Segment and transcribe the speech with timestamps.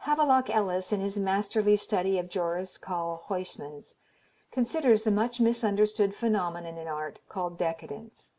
[0.00, 3.94] Havelock Ellis in his masterly study of Joris Karl Huysmans,
[4.52, 8.32] considers the much misunderstood phenomenon in art called decadence.